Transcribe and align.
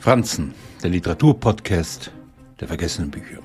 Franzen, 0.00 0.54
der 0.82 0.88
Literaturpodcast 0.88 2.10
der 2.58 2.68
vergessenen 2.68 3.10
Bücher. 3.10 3.40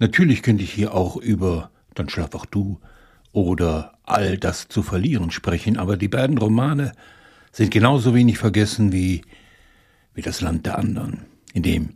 Natürlich 0.00 0.42
könnte 0.42 0.64
ich 0.64 0.72
hier 0.72 0.92
auch 0.92 1.16
über 1.16 1.70
Dann 1.94 2.08
schlaf 2.08 2.34
auch 2.34 2.46
du 2.46 2.80
oder 3.30 3.92
All 4.02 4.38
das 4.38 4.66
zu 4.66 4.82
verlieren 4.82 5.30
sprechen, 5.30 5.76
aber 5.76 5.96
die 5.96 6.08
beiden 6.08 6.36
Romane 6.36 6.90
sind 7.52 7.70
genauso 7.70 8.12
wenig 8.12 8.38
vergessen 8.38 8.90
wie, 8.90 9.22
wie 10.14 10.22
das 10.22 10.40
Land 10.40 10.66
der 10.66 10.78
anderen, 10.78 11.26
in 11.54 11.62
dem 11.62 11.90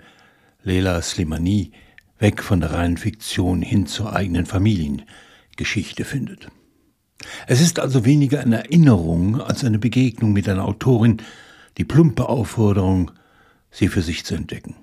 Leila 0.62 1.02
Slimani 1.02 1.72
weg 2.20 2.40
von 2.40 2.60
der 2.60 2.70
reinen 2.70 2.98
Fiktion 2.98 3.62
hin 3.62 3.86
zur 3.86 4.14
eigenen 4.14 4.46
Familiengeschichte 4.46 6.04
findet. 6.04 6.52
Es 7.48 7.60
ist 7.60 7.80
also 7.80 8.04
weniger 8.04 8.38
eine 8.38 8.58
Erinnerung 8.58 9.40
als 9.40 9.64
eine 9.64 9.80
Begegnung 9.80 10.32
mit 10.32 10.48
einer 10.48 10.64
Autorin, 10.64 11.16
die 11.78 11.84
plumpe 11.84 12.28
Aufforderung, 12.28 13.10
sie 13.74 13.88
für 13.88 14.02
sich 14.02 14.24
zu 14.24 14.34
entdecken. 14.34 14.76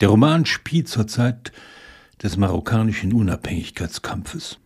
Der 0.00 0.08
Roman 0.08 0.46
spielt 0.46 0.88
zur 0.88 1.06
Zeit 1.06 1.52
des 2.22 2.36
marokkanischen 2.36 3.12
Unabhängigkeitskampfes. 3.12 4.58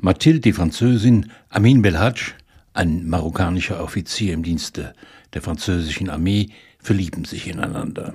Mathilde, 0.00 0.40
die 0.40 0.52
Französin, 0.52 1.30
Amin 1.50 1.82
Belhadj, 1.82 2.32
ein 2.72 3.06
marokkanischer 3.08 3.82
Offizier 3.82 4.32
im 4.32 4.42
Dienste 4.42 4.94
der 5.34 5.42
französischen 5.42 6.08
Armee, 6.08 6.48
verlieben 6.78 7.24
sich 7.24 7.46
ineinander. 7.48 8.14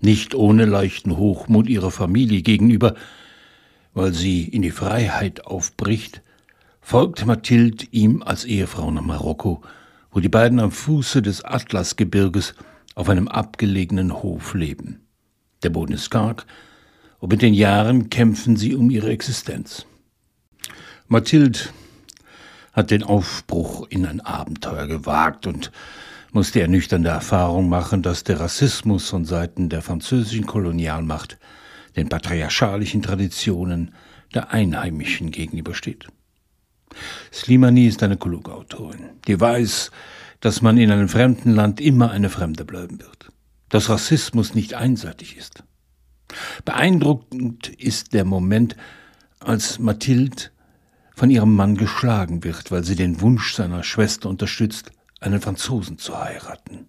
Nicht 0.00 0.34
ohne 0.34 0.66
leichten 0.66 1.16
Hochmut 1.16 1.68
ihrer 1.68 1.90
Familie 1.90 2.42
gegenüber, 2.42 2.94
weil 3.92 4.12
sie 4.12 4.44
in 4.44 4.62
die 4.62 4.70
Freiheit 4.70 5.46
aufbricht, 5.46 6.22
folgt 6.80 7.26
Mathilde 7.26 7.86
ihm 7.90 8.22
als 8.22 8.44
Ehefrau 8.44 8.90
nach 8.90 9.02
Marokko, 9.02 9.62
wo 10.12 10.20
die 10.20 10.28
beiden 10.28 10.60
am 10.60 10.70
Fuße 10.70 11.22
des 11.22 11.44
Atlasgebirges 11.44 12.54
auf 12.96 13.08
einem 13.08 13.28
abgelegenen 13.28 14.12
Hof 14.12 14.54
leben. 14.54 15.06
Der 15.62 15.70
Boden 15.70 15.92
ist 15.92 16.10
karg, 16.10 16.46
und 17.18 17.30
mit 17.30 17.42
den 17.42 17.54
Jahren 17.54 18.10
kämpfen 18.10 18.56
sie 18.56 18.74
um 18.74 18.90
ihre 18.90 19.10
Existenz. 19.10 19.86
Mathilde 21.06 21.60
hat 22.72 22.90
den 22.90 23.04
Aufbruch 23.04 23.86
in 23.88 24.04
ein 24.04 24.20
Abenteuer 24.20 24.86
gewagt 24.86 25.46
und 25.46 25.70
musste 26.32 26.60
ernüchternde 26.60 27.08
Erfahrung 27.08 27.68
machen, 27.68 28.02
dass 28.02 28.24
der 28.24 28.40
Rassismus 28.40 29.08
von 29.08 29.24
Seiten 29.24 29.68
der 29.68 29.82
französischen 29.82 30.46
Kolonialmacht 30.46 31.38
den 31.96 32.08
patriarchalischen 32.08 33.02
Traditionen 33.02 33.94
der 34.34 34.52
Einheimischen 34.52 35.30
gegenübersteht. 35.30 36.06
Slimani 37.32 37.86
ist 37.86 38.02
eine 38.02 38.16
kluge 38.16 38.52
Autorin, 38.52 39.10
die 39.26 39.40
weiß, 39.40 39.90
dass 40.46 40.62
man 40.62 40.78
in 40.78 40.92
einem 40.92 41.08
fremden 41.08 41.50
Land 41.50 41.80
immer 41.80 42.12
eine 42.12 42.30
Fremde 42.30 42.64
bleiben 42.64 43.00
wird, 43.00 43.32
dass 43.68 43.88
Rassismus 43.88 44.54
nicht 44.54 44.74
einseitig 44.74 45.36
ist. 45.36 45.64
Beeindruckend 46.64 47.66
ist 47.66 48.12
der 48.12 48.24
Moment, 48.24 48.76
als 49.40 49.80
Mathilde 49.80 50.50
von 51.16 51.30
ihrem 51.30 51.52
Mann 51.56 51.76
geschlagen 51.76 52.44
wird, 52.44 52.70
weil 52.70 52.84
sie 52.84 52.94
den 52.94 53.20
Wunsch 53.20 53.54
seiner 53.54 53.82
Schwester 53.82 54.28
unterstützt, 54.28 54.92
einen 55.18 55.40
Franzosen 55.40 55.98
zu 55.98 56.16
heiraten. 56.16 56.86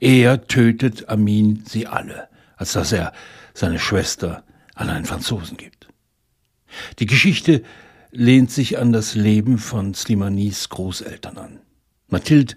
Er 0.00 0.46
tötet 0.46 1.10
Amin 1.10 1.64
sie 1.66 1.86
alle, 1.86 2.28
als 2.56 2.72
dass 2.72 2.92
er 2.92 3.12
seine 3.52 3.78
Schwester 3.78 4.42
an 4.74 4.88
einen 4.88 5.04
Franzosen 5.04 5.58
gibt. 5.58 5.88
Die 6.98 7.04
Geschichte 7.04 7.62
lehnt 8.10 8.50
sich 8.50 8.78
an 8.78 8.90
das 8.90 9.14
Leben 9.14 9.58
von 9.58 9.92
Slimanis 9.92 10.70
Großeltern 10.70 11.36
an. 11.36 11.60
Mathilde 12.14 12.54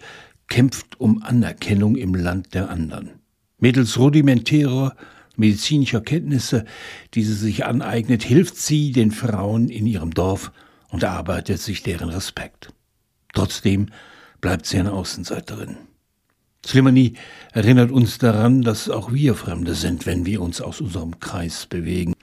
kämpft 0.50 1.00
um 1.00 1.24
Anerkennung 1.24 1.96
im 1.96 2.14
Land 2.14 2.54
der 2.54 2.70
anderen. 2.70 3.10
Mittels 3.58 3.98
rudimentärer 3.98 4.96
medizinischer 5.36 6.00
Kenntnisse, 6.00 6.64
die 7.16 7.24
sie 7.24 7.34
sich 7.34 7.66
aneignet, 7.66 8.22
hilft 8.22 8.56
sie 8.56 8.92
den 8.92 9.10
Frauen 9.10 9.70
in 9.70 9.88
ihrem 9.88 10.14
Dorf 10.14 10.52
und 10.90 11.02
erarbeitet 11.02 11.60
sich 11.60 11.82
deren 11.82 12.10
Respekt. 12.10 12.72
Trotzdem 13.34 13.88
bleibt 14.42 14.68
sie 14.68 14.78
eine 14.78 14.92
Außenseiterin. 14.92 15.78
Slimani 16.64 17.14
erinnert 17.52 17.90
uns 17.90 18.20
daran, 18.20 18.62
dass 18.62 18.92
auch 18.92 19.12
wir 19.12 19.34
Fremde 19.34 19.74
sind, 19.74 20.06
wenn 20.06 20.28
wir 20.28 20.42
uns 20.42 20.62
aus 20.62 20.82
unserem 20.82 21.20
Kreis 21.20 21.66
bewegen. 21.66 22.14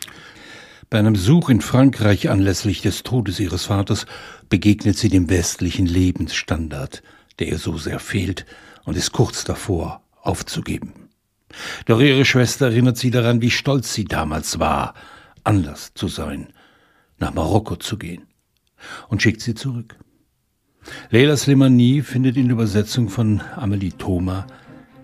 Bei 0.88 1.00
einem 1.00 1.14
Besuch 1.14 1.50
in 1.50 1.60
Frankreich 1.60 2.30
anlässlich 2.30 2.80
des 2.80 3.02
Todes 3.02 3.40
ihres 3.40 3.64
Vaters 3.64 4.06
begegnet 4.48 4.96
sie 4.96 5.08
dem 5.08 5.28
westlichen 5.28 5.86
Lebensstandard, 5.86 7.02
der 7.38 7.48
ihr 7.48 7.58
so 7.58 7.76
sehr 7.76 7.98
fehlt 7.98 8.46
und 8.84 8.96
ist 8.96 9.12
kurz 9.12 9.44
davor, 9.44 10.02
aufzugeben. 10.22 10.92
Doch 11.86 12.00
ihre 12.00 12.24
Schwester 12.24 12.66
erinnert 12.66 12.96
sie 12.96 13.10
daran, 13.10 13.40
wie 13.40 13.50
stolz 13.50 13.94
sie 13.94 14.04
damals 14.04 14.58
war, 14.58 14.94
anders 15.44 15.92
zu 15.94 16.08
sein, 16.08 16.48
nach 17.18 17.34
Marokko 17.34 17.76
zu 17.76 17.96
gehen, 17.96 18.26
und 19.08 19.22
schickt 19.22 19.40
sie 19.40 19.54
zurück. 19.54 19.96
Leila 21.10 21.36
Slimani 21.36 22.02
findet 22.02 22.36
in 22.36 22.44
der 22.44 22.54
Übersetzung 22.54 23.08
von 23.08 23.40
Amelie 23.56 23.92
Thoma 23.92 24.46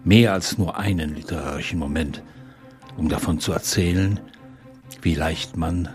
mehr 0.05 0.33
als 0.33 0.59
nur 0.59 0.79
einen 0.79 1.15
literarischen 1.15 1.79
Moment, 1.79 2.23
um 2.97 3.09
davon 3.09 3.41
zu 3.41 3.53
erzählen, 3.53 4.21
wie 5.03 5.15
leicht 5.15 5.57
man 5.57 5.89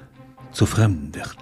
zu 0.52 0.66
Fremden 0.66 1.14
wird. 1.14 1.38